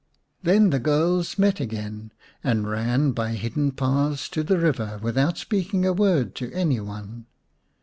Then 0.41 0.71
the 0.71 0.79
girls 0.79 1.37
met 1.37 1.59
again 1.59 2.11
and 2.43 2.67
ran 2.67 3.11
by 3.11 3.33
hidden 3.33 3.69
paths 3.71 4.29
to 4.29 4.41
the 4.41 4.57
river 4.57 4.97
without 4.99 5.37
speaking 5.37 5.85
a 5.85 5.93
word 5.93 6.33
to 6.37 6.51
any 6.53 6.79
one. 6.79 7.27